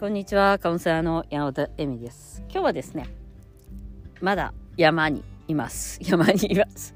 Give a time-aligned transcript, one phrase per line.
[0.00, 2.42] こんにちは、カウンセラーの山本恵美です。
[2.48, 3.06] 今日はですね、
[4.22, 6.00] まだ山にいます。
[6.02, 6.94] 山にいます。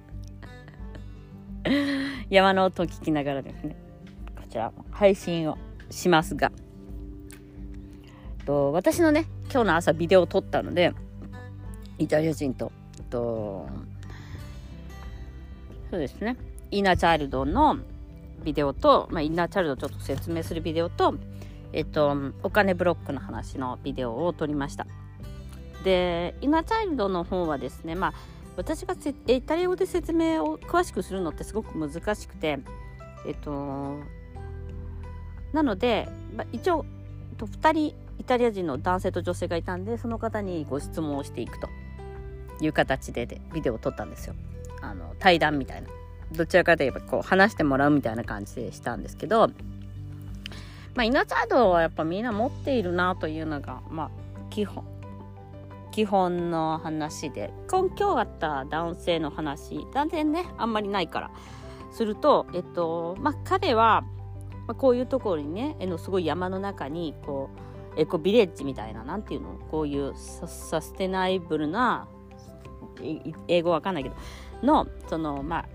[2.30, 3.76] 山の音を聞きながらですね、
[4.34, 5.58] こちら配信を
[5.90, 6.50] しますが、
[8.46, 10.94] と私のね、今日の朝ビデオを撮ったので、
[11.98, 12.72] イタリア人と、
[13.10, 13.68] と
[15.90, 16.38] そうですね、
[16.70, 17.76] インナーチャイルドの
[18.44, 21.14] ビデオと、まあ、インナーチャイルドをちょっと説明するビデオと、
[21.74, 24.86] えっと、お金ブロックの話のビデオを撮りました。
[25.82, 28.14] で、イナーチャイルドの方はですね、まあ、
[28.56, 28.94] 私が
[29.26, 32.60] イタリア語で説明を詳しくするのってすごく難しくて、
[33.26, 33.98] えっと、
[35.52, 36.86] なので、まあ、一応、
[37.38, 41.68] 2人イタリア人の男性と女性がいたんで、その方にご質問をしていくと
[42.60, 44.34] いう形ででビデオを撮ったんですよ。
[44.80, 45.88] あの対談みたいな。
[46.32, 49.50] どちらかといえばこう話してもらうみたいな感じでしたんですけど、
[50.94, 54.10] まあ、イナーチャイルドはやっぱみんな持っているなというのが、まあ、
[54.50, 54.84] 基本。
[55.90, 57.52] 基本の話で。
[57.72, 59.86] 根拠があった男性の話。
[59.92, 61.30] 男性ねあんまりないから。
[61.92, 64.02] するとえっとまあ彼は、
[64.66, 67.50] まあ、こういうところにねえのすごい山の中にこ
[67.96, 69.50] うエコビレッジみたいななんていうの？
[69.70, 72.08] こういうサステナイブルな
[73.46, 74.16] 英語わかんないけど
[74.64, 75.68] のそのまあ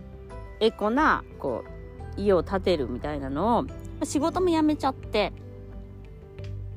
[0.59, 1.63] エコなこ
[2.17, 3.65] う家を建てるみたいなのを
[4.03, 5.33] 仕事も辞めちゃって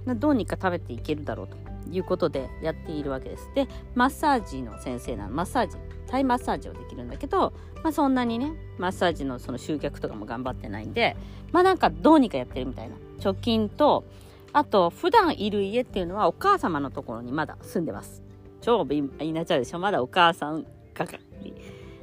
[0.06, 1.56] どうにか食べていけるだろうと
[1.90, 3.50] いうことでやっているわけです。
[3.54, 5.34] でマッサージの先生なの。
[5.34, 5.76] マッサージ。
[6.08, 11.16] タイマッサージをできるんだけど、まあ、そんなにねマッサージのその集客とかも頑張ってないんで
[11.52, 12.96] まあなんかどうにかやってるみたいな。
[13.20, 14.04] 貯金と
[14.52, 18.22] あと普段いる家っていうのはお母様のところにまだ住んでます。
[18.60, 18.86] 超
[19.20, 19.78] いなっちゃうでしょ。
[19.78, 21.54] まだお母さんかかり。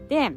[0.09, 0.31] で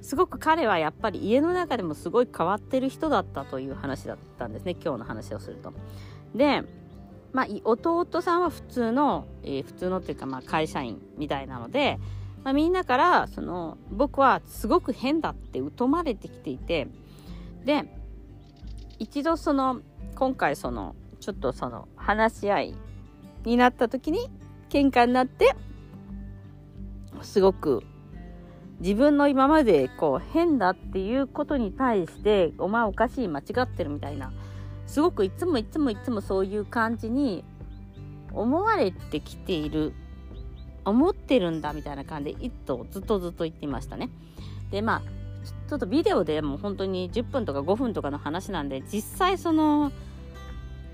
[0.00, 5.72] すごく彼はやっぱり家の中でもすごい変わってる人だったという話だったんですね今日の話をすると。
[6.34, 6.64] で
[7.32, 11.98] まあ、弟さんは普通の、えー、普通のっていうか、まあ、会社員みたいなので、
[12.42, 16.88] まあ、みんなからその僕はすごく変だって疎まれてきていて
[17.64, 17.84] で
[18.98, 19.80] 一度その
[20.14, 22.74] 今回そのちょっとその話し合い
[23.44, 24.30] になった時に
[24.70, 25.54] 喧嘩になって
[27.22, 27.82] すごく
[28.80, 34.32] 自分の今までこう変だっていうことに対してお前おかしい間違ってるみたいな。
[34.86, 37.44] すごくいつもいつもいつもそういう感じに
[38.32, 39.92] 思われてきている。
[40.84, 44.08] 思ってるんだみたいな感じで一頭ずっとずっと言っていましたね。
[44.70, 45.02] でまあ
[45.68, 49.92] ちょっとビデオでも本当に10分とか5分とかの話なんで実際その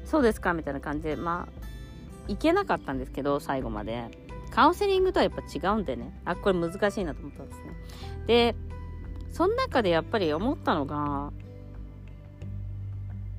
[0.05, 4.24] そうですかみたいな感じでまあいけなかったんですけど最後まで。
[4.55, 7.65] カウンセリングとはやっぱ違うんでねあこれ難しいなと思ったんですね
[8.27, 8.55] で
[9.33, 11.33] その中でやっぱり思ったのが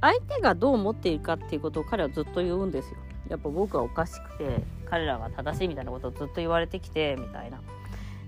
[0.02, 2.98] 相手がどう思っているかっていうことを彼はずっと言うんですよ。
[3.30, 7.60] やっぱ僕はおかしくて彼らは正しいみたいなことをずっと言われてきてみたいな。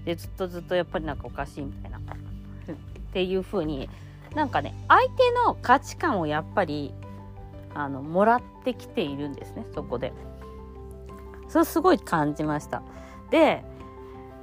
[0.06, 1.98] でずっとずっとやっぱりなんかおかしいみたいな。
[1.98, 2.02] っ
[3.14, 3.90] ていう風に
[4.34, 6.94] なんかね相手の価値観をやっぱり
[7.76, 10.14] あのもらってきているんですねそこで。
[11.50, 12.82] それすごい感じました。
[13.30, 13.64] で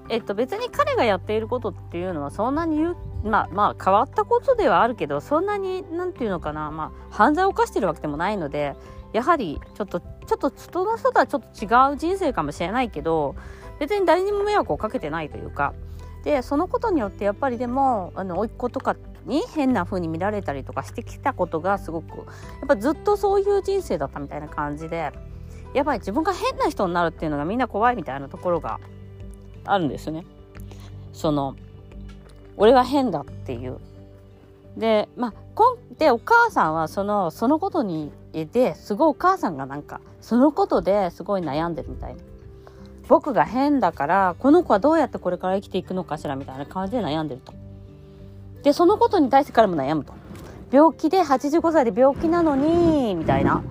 [0.09, 2.79] えっと別に彼がやっていることっていうのはそんなに
[3.25, 8.77] まあまあ変わったことではあるけどそんなに何て言うのかなまあ犯罪を犯してるわけでもないので
[9.13, 13.35] やはりちょっとちょっと人の人とはちょっと違う人生かもしれないけど
[13.79, 15.73] 別に誰にも迷惑をかけてないというか
[16.25, 22.23] でそのことによってやっぱりでもあの甥っ子とかに変な風に見られたりとかしてきたことがすごくや
[22.65, 25.13] っぱずっとそういう人生だったみたいな感じで
[25.75, 28.81] やっぱり自分が変な人になるっていうのがみんな怖いみたいなところが
[29.65, 30.25] あるんですね。
[31.13, 31.57] その
[32.57, 33.79] 俺は変だっていう。
[34.77, 42.23] でまあこんでお母さんはそのそのことにですごいお母さんがなんかそのことですごい悩んでるみたいな。
[43.07, 47.53] 僕が変だからこの子はどうやってこれから生きていくのかしらみたいな感じで悩んでると。
[48.63, 50.15] でそのことに対して彼も悩むと。
[50.71, 53.63] 病気で85歳で病気なのにみたいな。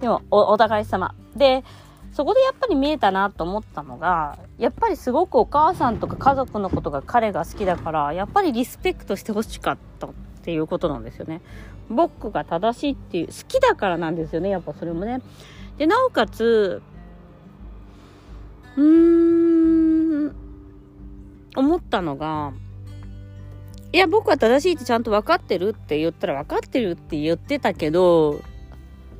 [0.00, 1.14] でもおお互い様。
[1.36, 1.64] で
[2.12, 10.10] そこでやっぱり見えたなと思ったのがやっぱりすごくお母さんとか家族のことが彼が好きだからやっぱりリスペクトしてほしかったっ
[10.42, 11.40] ていうことなんですよね。
[11.88, 15.22] 僕が正しいっていう好きだからなんですよねやっぱそれもね。
[15.78, 16.82] でなおかつ
[18.76, 20.34] うーん
[21.56, 22.52] 思ったのが
[23.92, 28.40] いや僕は正しいってちゃんと分かってるって言ったら分かってるって言ってたけど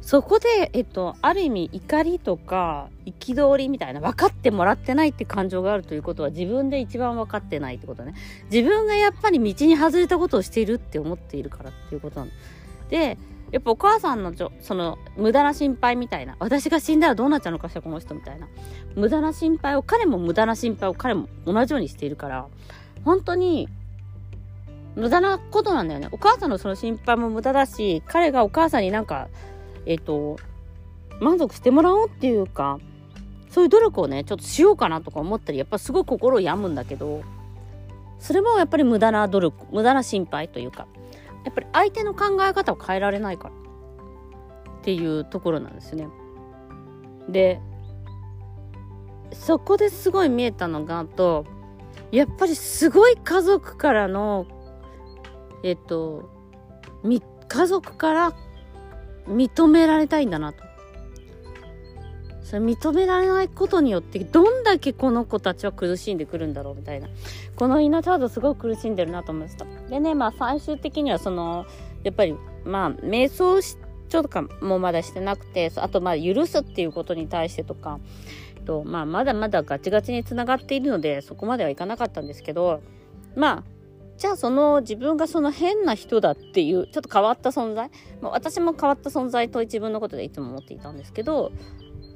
[0.02, 8.14] そこで、えっと、ある意味怒りとか憤りみたいな分かってもらってないって感情があるということは自分で一番分かってないってことね。
[8.50, 12.32] 自分がやっぱり道に外れたことをしているって思っているからっていうことなの
[12.90, 13.16] で
[13.52, 18.48] やっぱお母さんのちょその無駄な心配みたいな私が死んだらどうなっちゃうのかしらこの人みたいな。
[18.96, 22.46] 無駄な心配を彼も無駄な心配を彼も同じようにしているから
[23.04, 23.68] 本当に
[24.96, 26.08] 無駄なことなんだよね。
[26.12, 29.28] お母さんのその心配も無駄だし彼がお母さんになんか
[29.86, 30.36] えっ、と
[31.20, 32.78] 満足してもらおうっていうか
[33.50, 37.22] そういう努力をねちょっとしようかなとか思ったりやっぱすごい心を病むんだけど
[38.18, 40.86] それもやっぱり無駄な努力無駄な心配というか
[41.44, 43.54] やっぱり相手の考え方を変えられないから
[44.80, 46.08] っていうところなんですね。
[47.28, 47.60] で
[49.32, 51.44] そこですごい見えたのがと
[52.10, 54.46] やっぱりすごい家族からの
[55.62, 56.30] えっと
[57.48, 58.32] 家族から
[59.28, 60.72] 認められたいんだなと。
[62.52, 67.08] それ認められないことによってどんだけこの子たちは苦しんでくるんだろうみたいな
[67.56, 71.64] このイナチャードすごく苦しんでるなと思いましたでねまあ最終的にはその
[72.02, 72.34] やっぱり
[72.66, 73.78] まあ瞑想し
[74.10, 77.98] とかもまだしてなくてあとまあ許すっていうことに対してとか
[78.66, 82.82] とまあまだまだガチガチにつながっているのでそこまではいかなかったんですけど
[83.34, 83.64] まあ
[84.22, 87.90] じゃあその自分がその変な人だっていうちょっと変わった存在、
[88.20, 91.50] まあ、私も変わった存在と自分のことでいつも思っていたんですけど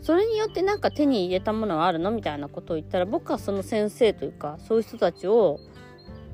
[0.03, 5.59] それによってなんか手に入れたものはあるのみたいなことを言ったら僕はその先生というかそういう人たちを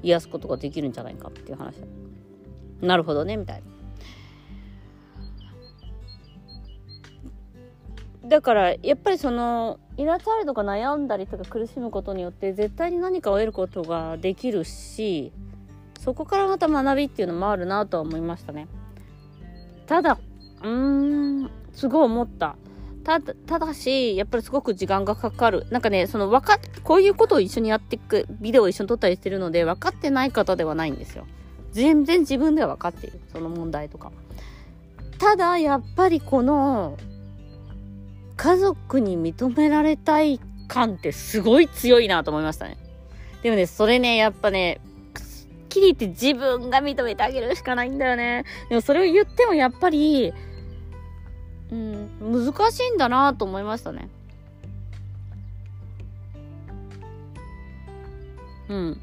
[0.02, 1.76] 癒すことができるんじゃないかっていう話。
[2.82, 3.62] なるほどねみたい
[8.22, 8.28] な。
[8.28, 15.32] だからやっぱりそのイラチャイルドが悩んだりとか苦しむことによって絶対に何かを得ることができるし
[16.02, 18.66] そこからまた学びっていうのもあるなとは思いましたね
[19.86, 20.18] ただ
[20.62, 22.56] うーんすごい思った
[23.04, 25.66] ただただし、やっぱりすごく時間がかかる。
[25.70, 31.26] なんかね、その分か、こういうことを一緒にやっていく、ビデオを一緒に撮ったりしてるので、分かってない方ではないんですよ。
[31.72, 33.20] 全然自分では分かっている。
[33.32, 34.12] その問題とか。
[35.18, 36.96] ただ、やっぱりこの、
[38.36, 42.76] 家族に認められたい感ってすごい強いなと思いましたね。
[43.42, 44.80] でもね、それね、やっぱね、
[45.72, 48.44] きり言って自分が認めてあげるしかないんだよね。
[48.68, 50.32] でもそれを言ってもやっぱり、
[51.70, 54.08] うん、難しいんだなと思いましたね。
[58.68, 59.00] うん。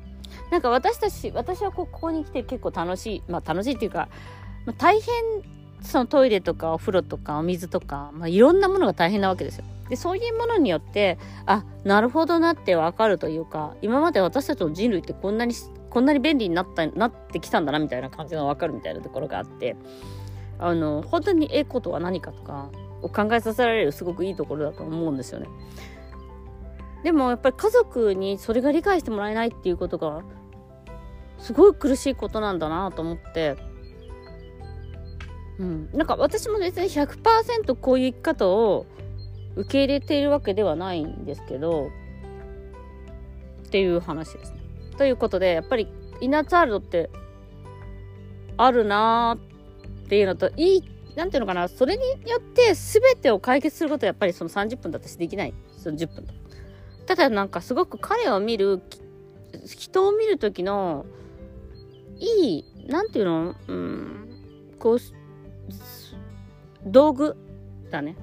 [0.51, 4.10] なんか私たち、私はここに来て結構楽しい、まあ楽しいっていうか、
[4.66, 5.13] まあ、大変、
[5.81, 9.66] そのトイレとかお風呂とかお水とか、まあいろんなものが大変なわけですよ。
[9.89, 15.53] で、そういうものによって、あ、なるほどなってわかるというか、今まで私たちの人類ってこんなに、
[15.89, 19.75] こんなに便利になった、なってきたんだなみたいな感じがわかるみたいなところがあって、
[20.59, 22.69] あの本当にエコとは何かとか
[23.01, 25.47] を考えさせられるすごくいいところだと思うんですよね。
[27.03, 30.21] でもやっぱり家族にそれが理解してもらえないっていうことが
[31.38, 33.56] すごい苦しいことなんだなと思って、
[35.59, 38.85] うん、なんか私も別に100%こういう生き方を
[39.59, 41.89] 受け入れているわけではないんですけど
[43.67, 44.59] っていう話ですね。
[44.97, 45.88] ということでやっぱり
[46.21, 47.09] イナーチャールドって
[48.56, 50.83] あるなーっていうのといい
[51.15, 55.53] なんていうのかなそれによって全てを解決することはやっぱりその30分だったしできない。
[55.77, 56.25] その10分
[57.06, 58.81] ただなんかすごく彼を見る
[59.65, 61.06] 人を見る時の
[62.19, 64.29] いいなんていうのうん
[64.79, 65.00] こう
[66.85, 67.35] 道具
[67.92, 68.16] だね。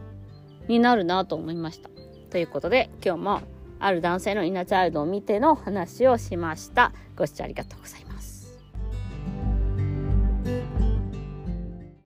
[0.68, 1.90] になるなと思いました。
[2.30, 3.40] ということで今日も
[3.78, 6.92] ある男性のイナチャイルドを見ての話をしました。
[7.16, 8.15] ご視聴ありがとうございます。